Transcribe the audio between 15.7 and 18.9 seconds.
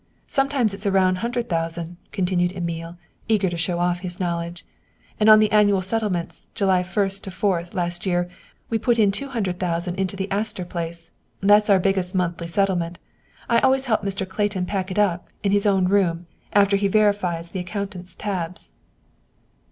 room, after he verifies the accountant's tabs."